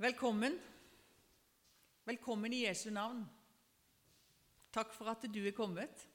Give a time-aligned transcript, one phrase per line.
[0.00, 0.54] Velkommen.
[2.08, 3.18] Velkommen i Jesu navn.
[4.72, 6.06] Takk for at du er kommet.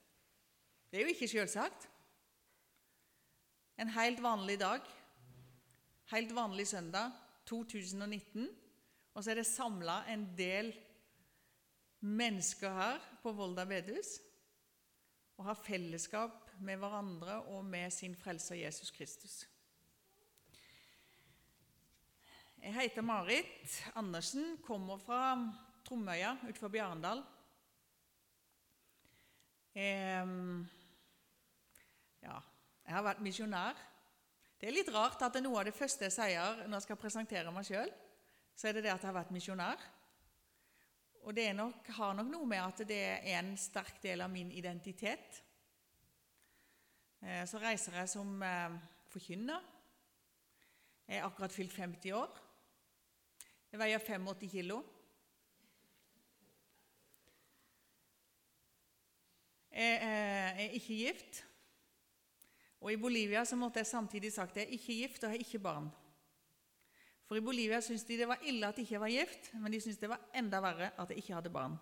[0.89, 1.85] Det er jo ikke selvsagt.
[3.77, 4.81] En helt vanlig dag,
[6.15, 7.13] helt vanlig søndag
[7.45, 8.49] 2019,
[9.13, 10.73] og så er det samla en del
[12.01, 14.15] mennesker her på Volda bedehus
[15.37, 19.43] og har fellesskap med hverandre og med sin frelser Jesus Kristus.
[22.65, 25.35] Jeg heter Marit Andersen, kommer fra
[25.85, 27.19] Tromøya utenfor Bjarendal.
[29.75, 30.23] Jeg,
[32.23, 32.37] ja,
[32.87, 33.83] jeg har vært misjonær.
[34.57, 37.53] Det er litt rart at noe av det første jeg sier når jeg skal presentere
[37.53, 37.91] meg sjøl,
[38.57, 39.83] så er det det at jeg har vært misjonær.
[41.21, 44.49] Og det nok, har nok noe med at det er en sterk del av min
[44.49, 45.37] identitet.
[47.45, 48.41] Så reiser jeg som
[49.13, 49.69] forkynner.
[51.05, 52.41] Jeg er akkurat fylt 50 år.
[53.75, 54.75] Jeg veier 85 kilo.
[59.75, 61.41] Jeg er ikke gift.
[62.79, 65.43] Og I Bolivia så måtte jeg samtidig sagt at jeg er ikke gift og har
[65.43, 65.91] ikke barn.
[67.27, 69.83] For i Bolivia syntes de det var ille at jeg ikke var gift, men de
[69.83, 71.75] syntes det var enda verre at jeg ikke hadde barn.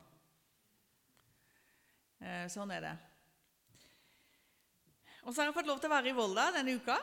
[2.49, 2.97] Sånn er det.
[5.21, 6.97] Og så har jeg fått lov til å være i Volda denne uka,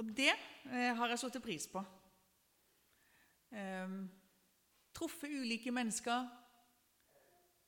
[0.00, 0.32] og det
[0.72, 1.84] har jeg satt pris på.
[3.50, 4.04] Um,
[4.94, 6.28] truffet ulike mennesker,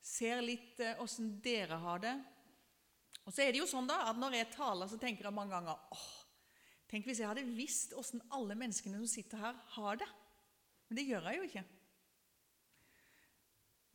[0.03, 2.13] ser litt åssen eh, dere har det.
[3.23, 5.55] Og så er det jo sånn da, at Når jeg taler, så tenker jeg mange
[5.55, 6.09] ganger åh,
[6.91, 10.09] Tenk hvis jeg hadde visst åssen alle menneskene som sitter her, har det.
[10.85, 11.63] Men det gjør jeg jo ikke.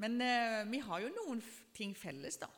[0.03, 1.43] Men eh, vi har jo noen
[1.77, 2.49] ting felles, da.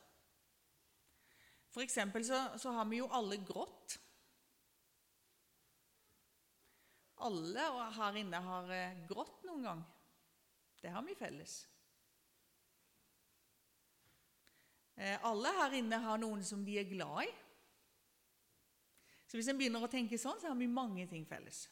[1.71, 3.99] For eksempel så, så har vi jo alle grått.
[7.21, 7.65] Alle
[7.97, 8.71] her inne har
[9.09, 9.83] grått noen gang.
[10.81, 11.59] Det har vi felles.
[15.25, 17.29] Alle her inne har noen som de er glad i.
[19.29, 21.63] Så hvis en begynner å tenke sånn, så har vi mange ting felles.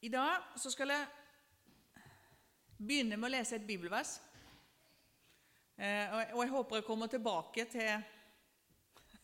[0.00, 1.06] I dag så skal jeg
[2.78, 4.14] begynne med å lese et bibelvers.
[5.78, 8.06] Og jeg håper jeg kommer tilbake til,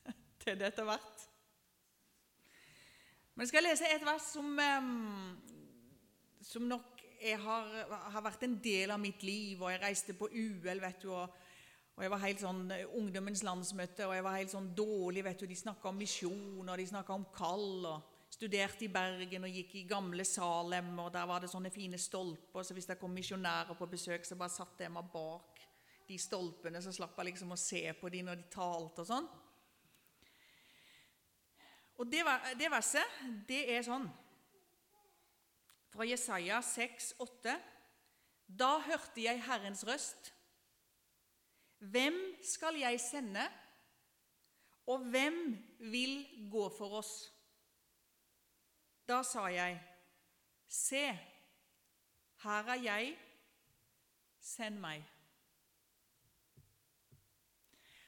[0.45, 1.25] til det etter hvert.
[3.35, 4.51] Men jeg skal lese et vers som,
[6.47, 6.95] som nok
[7.43, 7.73] har,
[8.15, 9.59] har, vært en del av mitt liv.
[9.59, 11.35] og Jeg reiste på UL, vet du, og,
[11.97, 12.63] og, jeg var helt sånn
[12.95, 15.25] ungdommens landsmøte, og jeg var helt sånn dårlig.
[15.27, 17.87] vet du, De snakka om misjon, og de snakka om kall.
[17.91, 21.99] og Studerte i Bergen og gikk i gamle Salem, og der var det sånne fine
[21.99, 22.63] stolper.
[22.63, 25.59] Så hvis det kom misjonærer på besøk, så bare satte jeg meg bak
[26.07, 29.29] de stolpene, så slapp jeg liksom å se på de når de talte og sånn.
[31.97, 32.25] Og det,
[32.59, 33.19] det verset,
[33.49, 34.09] det er sånn
[35.95, 37.55] Fra Jesaja 6, 8.
[38.47, 40.33] Da hørte jeg Herrens røst.
[41.79, 43.45] Hvem skal jeg sende,
[44.91, 45.39] og hvem
[45.79, 46.17] vil
[46.51, 47.13] gå for oss?
[49.07, 49.79] Da sa jeg,
[50.75, 51.05] Se,
[52.43, 53.11] her er jeg,
[54.43, 55.05] send meg.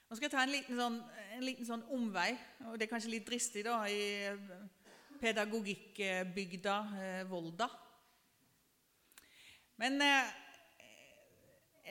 [0.07, 0.97] Nå skal jeg ta en liten sånn,
[1.35, 2.29] en liten sånn omvei,
[2.69, 4.31] og det er kanskje litt dristig, da, i
[5.19, 7.67] pedagogikkbygda eh, Volda.
[9.83, 10.31] Men eh,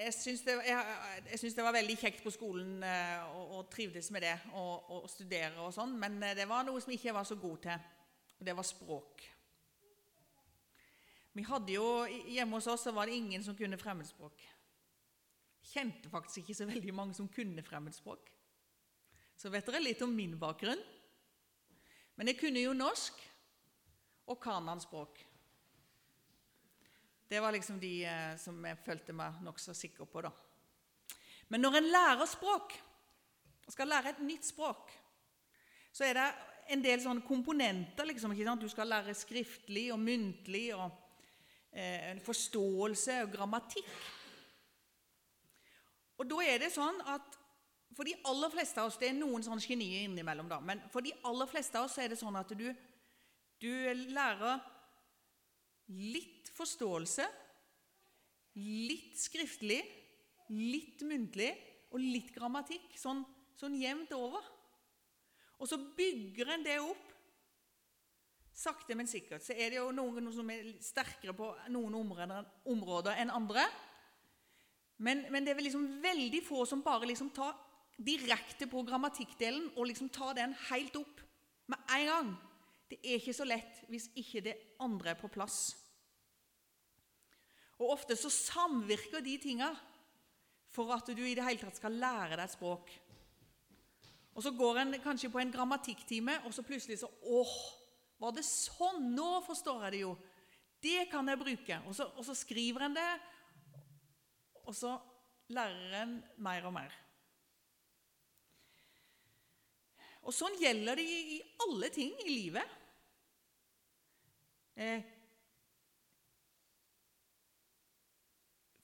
[0.06, 4.38] jeg syns det, det, var veldig kjekt på skolen eh, og, og trivdes med det
[4.56, 7.94] og studere og sånn, men det var noe som ikke jeg var så god til,
[8.40, 9.28] og det var språk.
[11.36, 11.88] Vi hadde jo,
[12.31, 14.55] Hjemme hos oss så var det ingen som kunne fremmedspråk
[15.66, 18.31] kjente faktisk ikke så veldig mange som kunne fremmedspråk.
[19.36, 20.81] Så vet dere litt om min bakgrunn.
[22.16, 23.20] Men jeg kunne jo norsk
[24.31, 25.20] og kananspråk.
[27.28, 30.31] Det var liksom de eh, som jeg følte meg nokså sikker på, da.
[31.50, 32.75] Men når en lærer språk,
[33.66, 34.94] og skal lære et nytt språk,
[35.92, 36.25] så er det
[36.74, 38.06] en del sånne komponenter.
[38.06, 40.92] Liksom, du skal lære skriftlig og muntlig og
[41.72, 43.89] eh, forståelse og grammatikk.
[46.25, 47.36] Og da er det sånn at
[47.95, 51.06] for de aller fleste av oss Det er noen sånne genier innimellom, da, men for
[51.06, 52.66] de aller fleste av oss er det sånn at du,
[53.62, 53.72] du
[54.10, 54.57] lærer
[55.94, 57.27] litt forståelse,
[58.57, 59.83] litt skriftlig,
[60.50, 61.51] litt muntlig
[61.94, 62.88] og litt grammatikk.
[62.98, 63.22] Sånn,
[63.60, 64.42] sånn jevnt over.
[65.62, 67.12] Og så bygger en det opp
[68.56, 69.44] sakte, men sikkert.
[69.45, 73.68] Så er det jo noen som er sterkere på noen områder, enn andre.
[74.97, 77.56] Men, men, det er vel liksom veldig få som bare liksom tar
[77.95, 81.24] direkte på grammatikkdelen og liksom tar den helt opp
[81.71, 82.36] med en gang.
[82.89, 85.74] det er ikke så lett hvis ikke det andre er på plass.
[87.80, 89.71] Og Ofte så samvirker de tinga
[90.71, 92.91] for at du i det hele tatt skal lære deg språk.
[94.36, 97.56] Og Så går en kanskje på en grammatikktime, og så plutselig så Åh,
[98.19, 99.13] var det sånn?
[99.15, 100.15] Nå forstår jeg det jo.
[100.83, 101.80] Det kan jeg bruke.
[101.88, 103.12] Og så, og så skriver en det,
[104.65, 104.94] og så
[105.53, 106.94] lærer en mer og mer.
[110.25, 112.71] Og sånn gjelder det i, alle ting i livet.
[114.75, 115.06] Eh,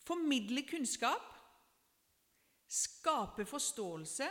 [0.05, 1.25] formidle kunnskap,
[2.71, 4.29] skape forståelse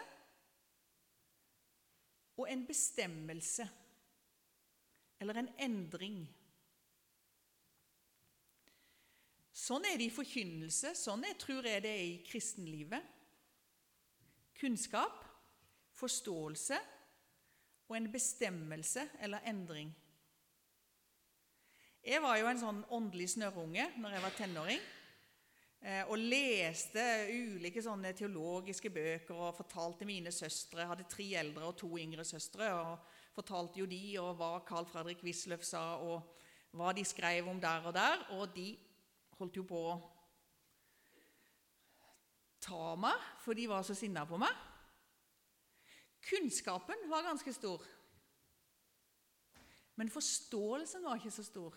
[2.40, 3.66] og en bestemmelse
[5.20, 6.22] eller en endring.
[9.60, 13.16] Sånn er det i forkynnelse, sånn jeg tror jeg det er i kristenlivet.
[14.56, 15.24] Kunnskap,
[16.00, 16.78] forståelse
[17.90, 19.90] og en bestemmelse eller endring.
[22.00, 24.88] Jeg var jo en sånn åndelig snørrunge når jeg var tenåring.
[25.80, 27.02] Eh, og leste
[27.32, 30.82] ulike sånne teologiske bøker og fortalte mine søstre.
[30.82, 32.68] Jeg hadde tre eldre og to yngre søstre.
[32.72, 33.04] og
[33.36, 36.36] Fortalte jo de og hva Carl Fredrik Wisløff sa, og
[36.76, 38.24] hva de skrev om der og der.
[38.36, 38.70] Og de
[39.40, 39.94] holdt jo på å
[42.60, 44.52] ta meg, for de var så sinna på meg.
[46.28, 47.84] Kunnskapen var ganske stor,
[49.96, 51.76] men forståelsen var ikke så stor.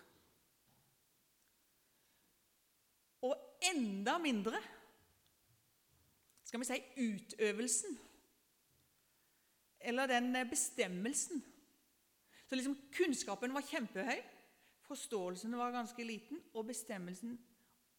[3.24, 3.34] Og
[3.72, 4.60] enda mindre
[6.44, 7.96] skal vi si utøvelsen,
[9.80, 11.40] eller den bestemmelsen.
[12.44, 14.20] Så liksom kunnskapen var kjempehøy,
[14.84, 17.38] forståelsen var ganske liten, og bestemmelsen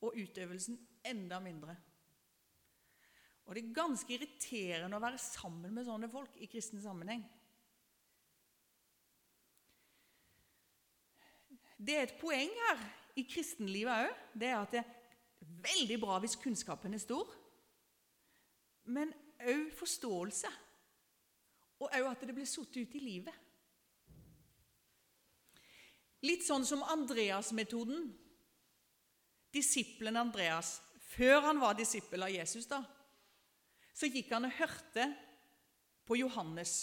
[0.01, 1.75] og utøvelsen enda mindre.
[3.45, 7.21] Og Det er ganske irriterende å være sammen med sånne folk i kristen sammenheng.
[11.77, 12.81] Det er et poeng her
[13.19, 14.21] i kristenlivet òg.
[14.33, 14.93] Det er at det er
[15.65, 17.29] veldig bra hvis kunnskapen er stor,
[18.85, 19.13] men
[19.45, 20.51] òg forståelse.
[21.83, 23.41] Og òg at det blir satt ut i livet.
[26.25, 28.07] Litt sånn som Andreas-metoden.
[29.55, 30.79] Disippelen Andreas,
[31.15, 32.81] før han var disippel av Jesus, da,
[33.95, 35.07] så gikk han og hørte
[36.05, 36.75] på Johannes.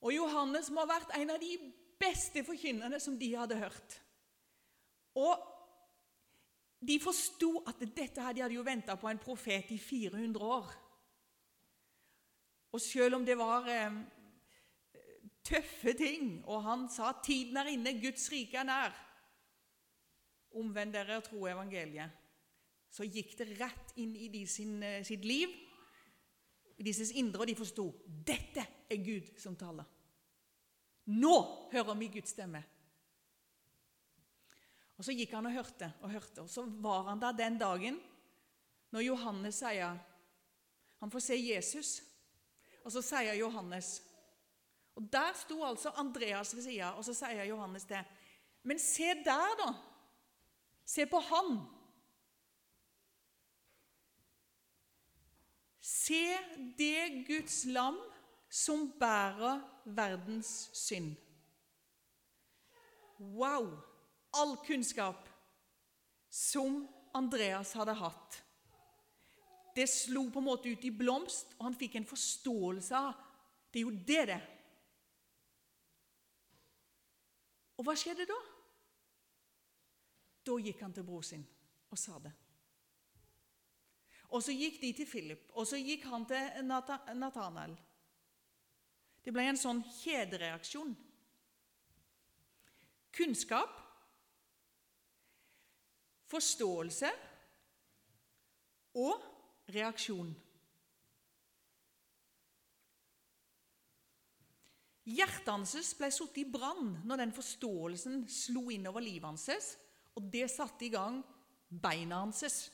[0.00, 1.58] Og Johannes må ha vært en av de
[2.00, 3.98] beste forkynnerne som de hadde hørt.
[5.20, 5.34] Og
[6.80, 10.70] de forsto at dette her, de hadde jo venta på en profet i 400 år.
[12.72, 14.00] Og selv om det var eh,
[15.44, 18.96] tøffe ting, og han sa 'tiden er inne, Guds rike er nær',
[20.58, 22.16] omvend dere og tro evangeliet,
[22.90, 25.52] så gikk det rett inn i de sin, eh, sitt liv,
[26.80, 29.84] i deres indre, og de forsto dette er Gud som taler.
[31.12, 31.34] Nå
[31.72, 32.62] hører vi Guds stemme.
[34.96, 38.00] Og Så gikk han og hørte og hørte, og så var han der den dagen
[38.92, 39.98] når Johannes sier
[41.00, 42.02] Han får se Jesus,
[42.84, 44.02] og så sier Johannes
[44.96, 48.04] Og Der sto altså Andreas ved sida, og så sier Johannes det.
[48.62, 49.72] Men se der, da!
[50.90, 51.58] Se på han!
[55.80, 56.38] Se
[56.78, 57.98] det Guds lam
[58.50, 61.14] som bærer verdens synd.
[63.20, 63.70] Wow!
[64.34, 65.28] All kunnskap
[66.30, 66.82] som
[67.14, 68.42] Andreas hadde hatt.
[69.76, 73.26] Det slo på en måte ut i blomst, og han fikk en forståelse av
[73.70, 74.40] det er jo det det
[77.78, 78.38] Og hva skjedde da?
[80.46, 81.44] Da gikk han til bror sin
[81.90, 82.32] og sa det.
[84.30, 87.74] Og så gikk de til Philip, og så gikk han til Nathanael.
[89.24, 90.92] Det ble en sånn kjedereaksjon.
[93.10, 93.74] Kunnskap,
[96.30, 97.10] forståelse
[99.02, 99.26] og
[99.74, 100.30] reaksjon.
[105.10, 109.72] Hjertet hans ble satt i brann når den forståelsen slo innover livet hans,
[110.16, 111.20] og det satte i gang
[111.70, 112.70] beina hans.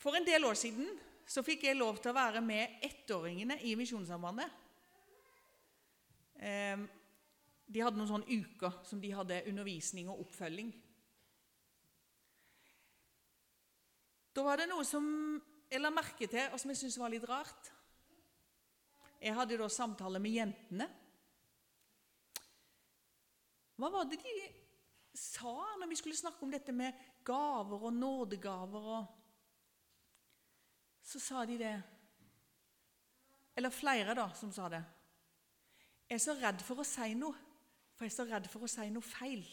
[0.00, 0.88] For en del år siden
[1.30, 4.56] så fikk jeg lov til å være med ettåringene i Misjonssambandet.
[6.40, 6.86] Ehm,
[7.70, 10.72] de hadde noen sånne uker som de hadde undervisning og oppfølging.
[14.34, 15.04] Da var det noe som
[15.70, 17.70] jeg la merke til, og som jeg syntes var litt rart.
[19.20, 20.88] Jeg hadde da samtale med jentene.
[23.80, 24.34] Hva var det de
[25.16, 26.92] sa når vi skulle snakke om dette med
[27.24, 28.84] gaver og nådegaver?
[28.98, 29.06] Og
[31.10, 31.72] så sa de det
[33.56, 34.84] eller flere da, som sa det,
[36.08, 37.36] Jeg er så redd for å si noe,
[37.94, 39.44] for jeg er så redd for å si noe feil.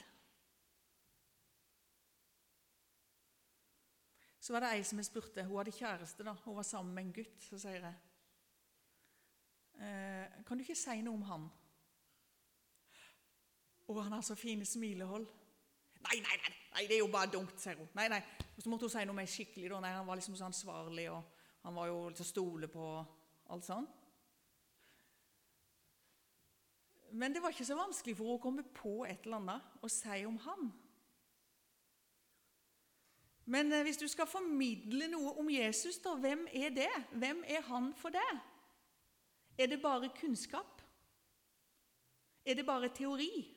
[4.39, 5.43] Så var det ei som jeg spurte.
[5.43, 6.24] Hun hadde kjæreste.
[6.24, 7.43] da, Hun var sammen med en gutt.
[7.43, 7.96] Så sier jeg
[9.84, 11.50] eh, Kan du ikke si noe om han?
[13.88, 15.27] Og han har så fine smilehold.
[16.08, 17.88] Nei, nei, nei, nei, det er jo bare dumt, sier hun.
[17.98, 18.22] Nei, nei.
[18.56, 19.70] Og så måtte hun si noe mer skikkelig.
[19.72, 19.79] da.
[19.84, 21.24] Nei, Han var liksom så ansvarlig, og
[21.63, 22.89] han var jo til å stole på.
[23.50, 23.88] alt sånn.
[27.12, 29.89] Men det var ikke så vanskelig for henne å komme på et eller annet å
[29.91, 30.67] si om han.
[33.48, 36.91] Men eh, hvis du skal formidle noe om Jesus, da, hvem er det?
[37.15, 38.41] Hvem er han for deg?
[39.58, 40.82] Er det bare kunnskap?
[42.46, 43.48] Er det bare teori?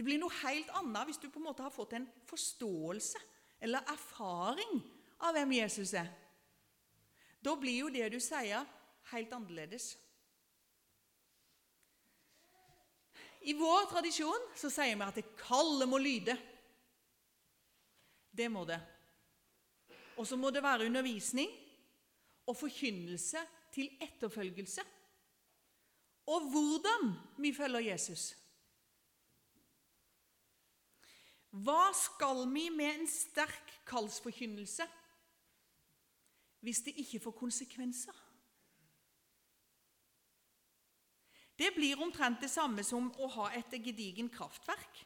[0.00, 3.20] Det blir noe helt annet hvis du på en måte har fått en forståelse
[3.60, 4.78] eller erfaring
[5.28, 6.08] av hvem Jesus er.
[7.44, 8.64] Da blir jo det du sier,
[9.10, 9.90] helt annerledes.
[13.44, 16.38] I vår tradisjon så sier vi at det kalde må lyde.
[18.32, 18.80] Det må det.
[20.16, 21.52] Og så må det være undervisning
[22.48, 23.44] og forkynnelse
[23.76, 24.90] til etterfølgelse.
[26.32, 28.30] Og hvordan vi følger Jesus.
[31.50, 34.86] Hva skal vi med en sterk kallsforkynnelse
[36.60, 38.16] hvis det ikke får konsekvenser?
[41.60, 45.02] Det blir omtrent det samme som å ha et gedigen kraftverk.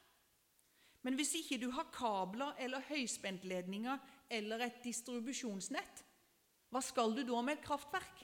[1.02, 3.98] Men hvis ikke du har kabler eller høyspentledninger
[4.30, 6.04] eller et distribusjonsnett,
[6.70, 8.22] hva skal du da med et kraftverk?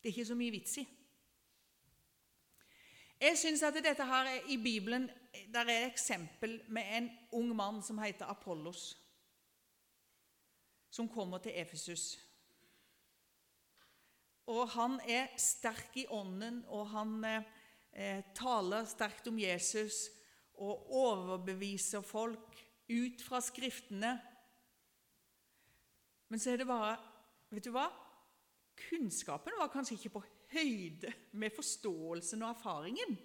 [0.00, 0.86] Det er ikke så mye vits i.
[3.20, 5.08] Jeg syns at dette her i Bibelen
[5.54, 8.96] der er et eksempel med en ung mann som heter Apollos,
[10.90, 12.18] som kommer til Efesus.
[14.46, 20.10] Og Han er sterk i ånden, og han eh, taler sterkt om Jesus
[20.54, 24.20] og overbeviser folk ut fra Skriftene.
[26.28, 26.96] Men så er det bare
[27.54, 27.86] Vet du hva?
[28.88, 30.22] Kunnskapen var kanskje ikke på
[30.54, 33.16] høyde med forståelsen og erfaringen.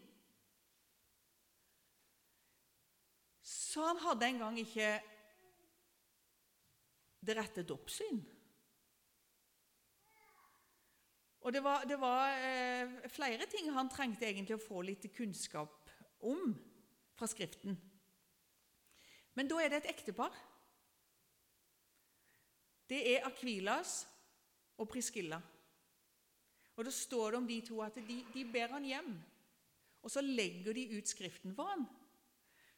[3.46, 4.90] Så han hadde en gang ikke
[7.26, 8.22] det rette dåpssyn.
[11.40, 15.92] Og det var, det var eh, flere ting han trengte egentlig å få litt kunnskap
[16.28, 16.52] om
[17.16, 17.78] fra Skriften.
[19.38, 20.36] Men da er det et ektepar.
[22.90, 24.02] Det er Akvilas
[24.80, 25.40] og Priskilla.
[26.80, 29.16] Og Da står det om de to at de, de ber han hjem,
[30.00, 31.82] og så legger de ut Skriften for ham.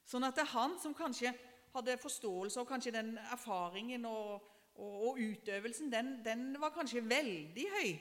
[0.02, 1.30] Sånn at det er han som kanskje
[1.70, 4.42] hadde forståelse og kanskje den erfaringen og,
[4.74, 7.92] og, og utøvelsen, den, den, var kanskje veldig høy.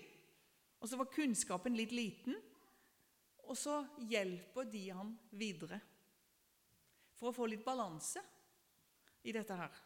[0.81, 2.33] Og så var kunnskapen litt liten.
[3.45, 3.77] Og så
[4.09, 5.77] hjelper de han videre
[7.13, 8.25] for å få litt balanse
[9.21, 9.81] i dette her.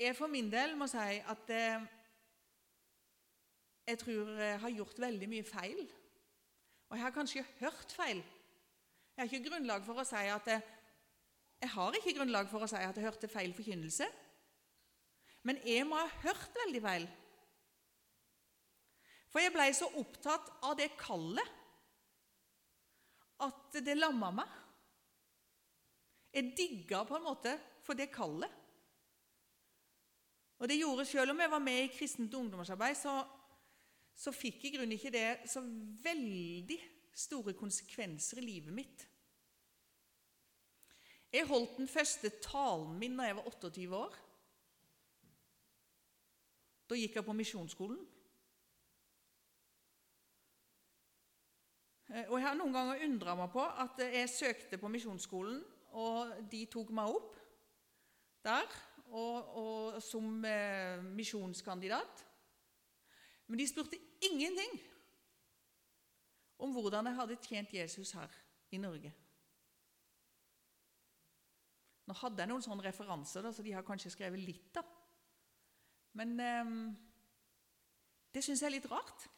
[0.00, 1.82] Jeg for min del må si at eh,
[3.90, 5.80] jeg tror jeg har gjort veldig mye feil.
[6.88, 8.22] Og jeg har kanskje hørt feil.
[9.12, 10.62] Jeg har ikke grunnlag for å si at jeg,
[11.60, 14.08] jeg har ikke grunnlag for å si at jeg hørte feil forkynnelse.
[15.44, 17.04] Men jeg må ha hørt veldig feil.
[19.30, 21.58] For jeg blei så opptatt av det kallet
[23.44, 24.56] at det lamma meg.
[26.32, 27.54] Jeg digga på en måte
[27.84, 28.59] for det kallet.
[30.60, 33.14] Og det gjorde Selv om jeg var med i kristent ungdomsarbeid, så,
[34.14, 35.62] så fikk i grunnen ikke det så
[36.04, 36.78] veldig
[37.16, 39.06] store konsekvenser i livet mitt.
[41.32, 44.16] Jeg holdt den første talen min da jeg var 28 år.
[46.90, 48.00] Da gikk jeg på misjonsskolen.
[52.10, 55.62] Eh, og Jeg har noen ganger undra meg på at jeg søkte på misjonsskolen,
[55.94, 57.36] og de tok meg opp
[58.44, 58.66] der
[59.10, 62.24] og, og som eh, misjonskandidat.
[63.50, 64.76] Men de spurte ingenting
[66.60, 68.30] om hvordan jeg hadde tjent Jesus her
[68.70, 69.12] i Norge.
[72.06, 74.70] Nå hadde jeg noen sånne referanser, da, så de har kanskje skrevet litt.
[74.74, 74.84] da.
[76.18, 76.72] Men eh,
[78.34, 79.28] det syns jeg er litt rart.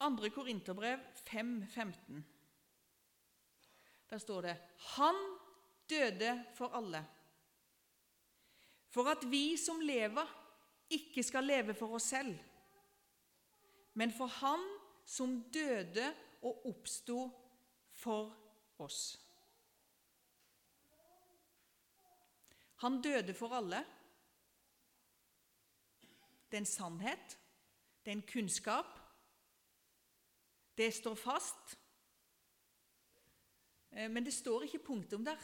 [0.00, 2.37] Andre Korinterbrev 5.15.
[4.10, 4.56] Der står det
[4.96, 5.14] Han
[5.90, 7.04] døde for alle.
[8.88, 10.26] For at vi som lever,
[10.90, 12.38] ikke skal leve for oss selv,
[13.94, 14.62] men for Han
[15.04, 17.18] som døde og oppsto
[17.92, 18.32] for
[18.78, 19.18] oss.
[22.78, 23.84] Han døde for alle.
[26.50, 27.38] Det er en sannhet.
[28.04, 28.98] Det er en kunnskap.
[30.76, 31.77] Det står fast.
[33.98, 35.38] Eh, men det står ikke punktum der.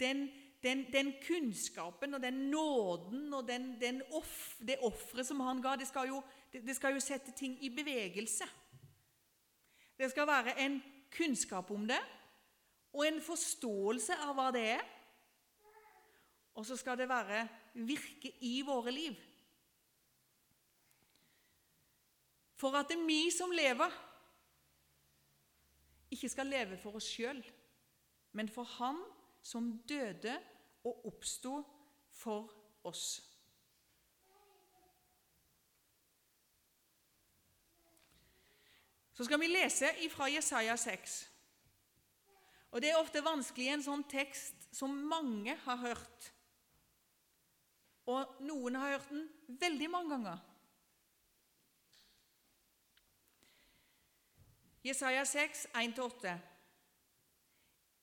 [0.00, 0.28] Den,
[0.62, 5.74] den, den kunnskapen og den nåden og den, den off, det offeret som han ga,
[5.76, 8.46] det skal, jo, det, det skal jo sette ting i bevegelse.
[9.98, 10.78] Det skal være en
[11.16, 12.02] kunnskap om det
[12.92, 14.84] og en forståelse av hva det er.
[16.56, 17.42] Og så skal det være
[17.74, 19.16] virke i våre liv.
[22.56, 23.92] For at det er vi som lever,
[26.16, 27.42] ikke skal leve for oss sjøl,
[28.36, 28.98] men for Han
[29.46, 30.34] som døde
[30.84, 31.60] og oppsto
[32.10, 32.50] for
[32.86, 33.22] oss.
[39.16, 41.16] Så skal vi lese fra Jesaja 6.
[42.70, 46.26] Og Det er ofte vanskelig i en sånn tekst som mange har hørt.
[48.12, 49.24] Og noen har hørt den
[49.62, 50.42] veldig mange ganger.
[54.86, 56.38] Jesaja 6, 1-8.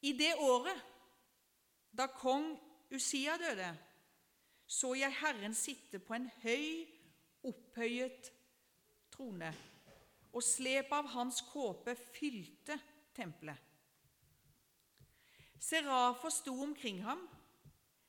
[0.01, 0.81] I det året
[1.95, 2.57] da kong
[2.91, 3.69] Usia døde,
[4.67, 6.83] så jeg Herren sitte på en høy,
[7.47, 8.27] opphøyet
[9.15, 9.53] trone,
[10.35, 12.75] og slep av hans kåpe fylte
[13.15, 13.57] tempelet.
[15.63, 17.21] Serafer sto omkring ham.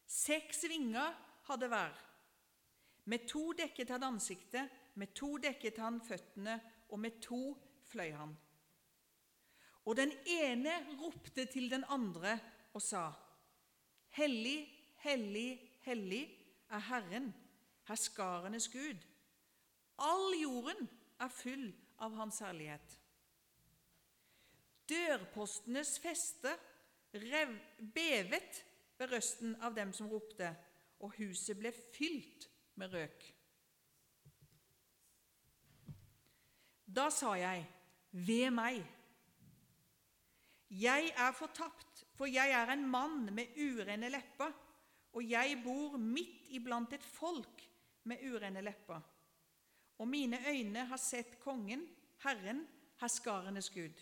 [0.06, 1.14] Seks vinger
[1.46, 1.94] hadde hver.
[3.06, 4.66] Med to dekket han ansiktet,
[4.98, 6.58] med to dekket han føttene,
[6.90, 7.54] og med to
[7.86, 8.34] fløy han.
[9.84, 12.38] Og den ene ropte til den andre
[12.72, 13.12] og sa:"
[14.14, 14.70] Hellig,
[15.02, 16.22] hellig, hellig
[16.70, 17.34] er Herren,
[17.88, 19.00] herskarenes Gud.
[19.98, 20.88] All jorden
[21.20, 22.98] er full av Hans herlighet.
[24.88, 26.52] Dørpostenes feste
[27.14, 27.54] rev,
[27.94, 28.64] bevet
[28.98, 30.50] ved røsten av dem som ropte,
[31.00, 32.48] og huset ble fylt
[32.80, 33.24] med røk.
[36.84, 37.64] Da sa jeg,
[38.12, 38.84] ved meg,
[40.70, 44.52] jeg er fortapt, for jeg er en mann med urene lepper,
[45.14, 47.62] og jeg bor midt iblant et folk
[48.04, 49.00] med urene lepper.
[49.98, 51.86] Og mine øyne har sett Kongen,
[52.24, 52.64] Herren,
[53.00, 53.94] herskarenes Gud.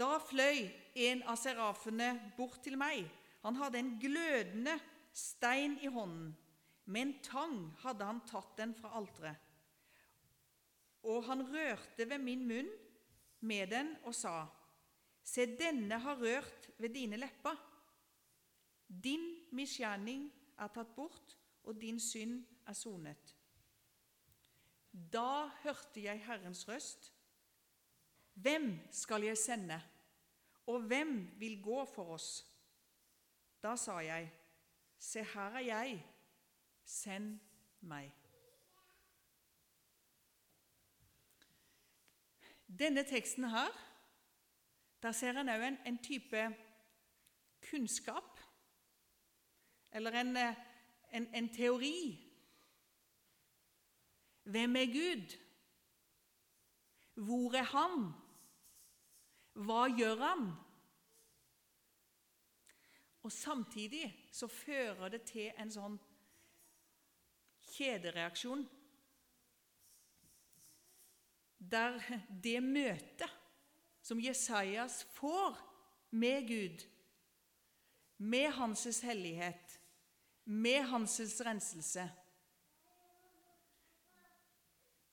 [0.00, 0.64] Da fløy
[0.96, 3.04] en av serafene bort til meg.
[3.44, 4.78] Han hadde en glødende
[5.12, 6.32] stein i hånden.
[6.90, 9.36] Med en tang hadde han tatt den fra alteret.
[11.06, 12.72] Og han rørte ved min munn
[13.40, 14.48] med den og sa:"
[15.24, 17.58] Se, denne har rørt ved dine lepper.
[18.88, 20.26] Din misgjerning
[20.58, 23.36] er tatt bort, og din synd er sonet.
[24.90, 27.12] Da hørte jeg Herrens røst.
[28.34, 29.80] Hvem skal jeg sende?
[30.66, 32.46] Og hvem vil gå for oss?
[33.62, 34.30] Da sa jeg,
[35.00, 35.94] Se, her er jeg,
[36.84, 37.38] send
[37.80, 38.10] meg.
[42.68, 43.72] Denne teksten her,
[45.02, 46.42] der ser en òg en, en, type
[47.70, 48.40] kunnskap,
[49.92, 50.36] eller en,
[51.12, 52.18] en, en teori.
[54.42, 55.38] Hvem er Gud?
[57.14, 58.12] Hvor er Han?
[59.60, 60.44] Hva gjør han?
[63.22, 65.98] Og Samtidig så fører det til en sånn
[67.74, 68.62] kjedereaksjon
[71.70, 71.98] der
[72.42, 73.39] det møtet
[74.10, 75.58] som Jesajas får
[76.10, 76.82] med Gud,
[78.18, 79.78] med hans hellighet,
[80.44, 82.10] med hans renselse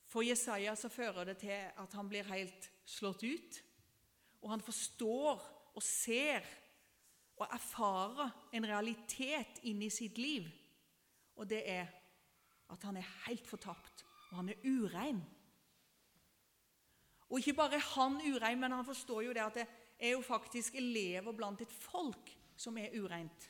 [0.07, 3.57] For Jesaja så fører det til at han blir helt slått ut
[4.41, 5.41] og han forstår
[5.75, 6.45] og ser
[7.37, 10.47] og erfarer en realitet inni sitt liv.
[11.37, 11.89] Og det er
[12.73, 15.19] at han er helt fortapt, og han er urein.
[17.29, 19.67] Og ikke bare er han urein, men han forstår jo det at det
[19.99, 23.49] er jo faktisk elever blant et folk som er ureint.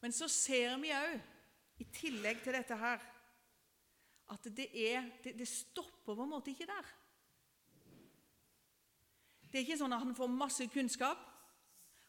[0.00, 1.16] Men så ser vi òg,
[1.76, 3.02] i tillegg til dette her,
[4.32, 6.88] at det, er, det, det stopper på en måte ikke der.
[9.50, 11.20] Det er ikke sånn at han får masse kunnskap.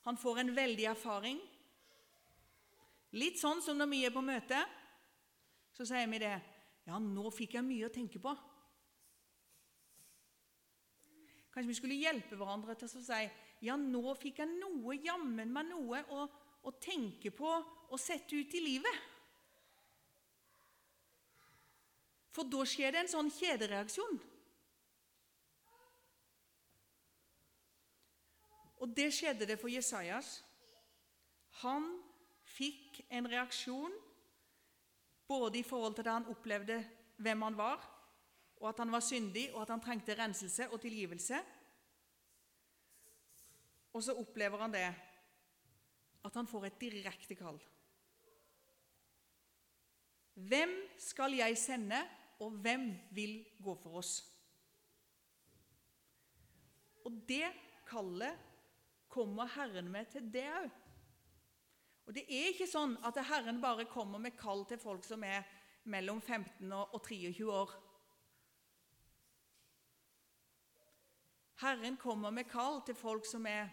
[0.07, 1.41] Han får en veldig erfaring.
[3.17, 4.61] Litt sånn som når vi er på møte,
[5.75, 6.35] så sier vi det.
[6.87, 8.31] Ja, nå fikk jeg mye å tenke på.
[11.51, 13.21] Kanskje vi skulle hjelpe hverandre til å si
[13.65, 16.25] ja, nå fikk jeg noe, jammen meg noe å,
[16.63, 18.99] å tenke på og sette ut i livet.
[22.37, 24.19] For da skjer det en sånn kjedereaksjon.
[28.77, 30.35] Og det skjedde det for Jesajas.
[31.63, 31.89] Han
[32.45, 33.95] fikk en reaksjon
[35.27, 36.77] både i forhold til det han opplevde
[37.17, 37.83] hvem han var,
[38.57, 41.39] og at han var syndig, og at han trengte renselse og tilgivelse.
[43.93, 44.87] Og så opplever han det
[46.25, 47.59] at han får et direkte kall.
[50.33, 52.01] Hvem skal jeg sende,
[52.39, 54.19] og hvem vil gå for oss?
[57.05, 57.47] Og det
[57.87, 58.37] kallet
[59.09, 60.67] kommer Herren med til det òg.
[62.07, 65.43] Og det er ikke sånn at Herren bare kommer med kall til folk som er
[65.91, 67.73] mellom 15 og 23 år.
[71.59, 73.67] Herren kommer med kall til folk som er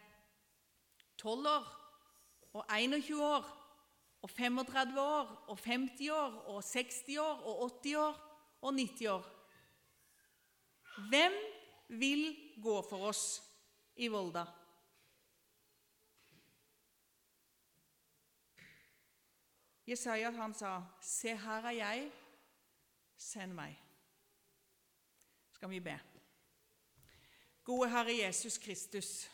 [1.20, 1.70] 12 år
[2.54, 3.46] og 21 år
[4.24, 8.20] og 35 år og 50 år og 60 år og 80 år
[8.62, 9.30] og 90 år.
[11.10, 11.38] Hvem
[12.00, 12.26] vil
[12.62, 13.24] gå for oss
[13.96, 14.46] i Volda?
[19.86, 22.12] Jesaja han sa, 'Se, her er jeg.
[23.16, 23.82] Send meg.'
[25.52, 26.00] Skal vi be.
[27.64, 29.30] Gode Herre Jesus Kristus.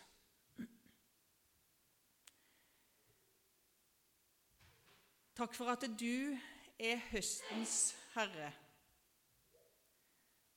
[5.34, 6.38] Takk for at du
[6.78, 8.52] er høstens herre.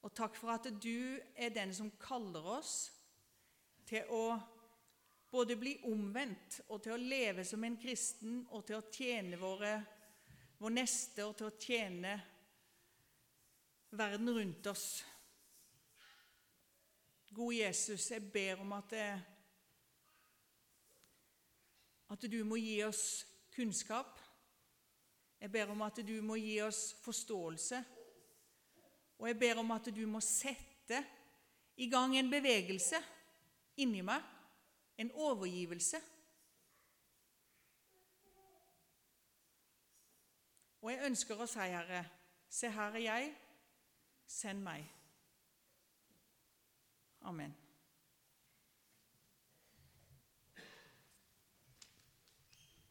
[0.01, 2.91] Og takk for at du er den som kaller oss
[3.87, 4.35] til å
[5.33, 9.71] både bli omvendt og til å leve som en kristen og til å tjene våre,
[10.61, 12.11] vår neste og til å tjene
[13.97, 14.85] verden rundt oss.
[17.33, 19.07] Gode Jesus, jeg ber om at, det,
[22.13, 23.23] at du må gi oss
[23.55, 24.19] kunnskap.
[25.41, 27.81] Jeg ber om at du må gi oss forståelse.
[29.17, 31.01] Og jeg ber om at du må sette
[31.81, 33.01] i gang en bevegelse
[33.81, 34.32] inni meg
[34.97, 36.01] en overgivelse.
[40.81, 42.03] Og jeg ønsker å si, Herre,
[42.49, 43.33] se her er jeg,
[44.27, 44.87] send meg.
[47.23, 47.62] Amen.